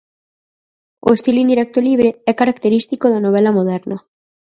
O 1.07 1.09
estilo 1.17 1.43
indirecto 1.45 1.79
libre 1.89 2.09
é 2.31 2.33
característico 2.41 3.05
da 3.09 3.23
novela 3.25 3.51
moderna. 3.57 3.97